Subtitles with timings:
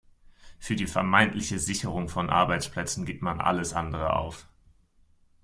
[0.57, 4.47] Für die vermeintliche Sicherung von Arbeitsplätzen gibt man alles andere auf.